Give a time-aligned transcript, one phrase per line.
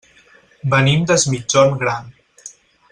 [0.73, 2.13] Venim des Migjorn Gran.